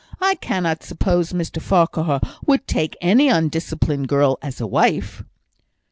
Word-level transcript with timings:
I 0.19 0.33
cannot 0.33 0.81
suppose 0.81 1.31
Mr 1.31 1.61
Farquhar 1.61 2.21
would 2.47 2.65
take 2.67 2.97
any 3.01 3.29
undisciplined 3.29 4.07
girl 4.07 4.39
as 4.41 4.59
a 4.59 4.65
wife." 4.65 5.21